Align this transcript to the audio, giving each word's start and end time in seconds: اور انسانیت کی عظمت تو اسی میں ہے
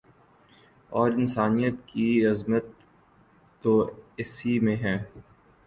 اور 0.91 1.11
انسانیت 1.11 1.75
کی 1.85 2.07
عظمت 2.27 2.65
تو 3.63 3.73
اسی 4.17 4.59
میں 4.59 4.75
ہے 4.77 4.97